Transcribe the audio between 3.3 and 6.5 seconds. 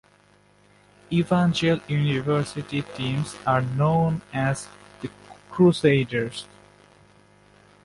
are known as the Crusaders.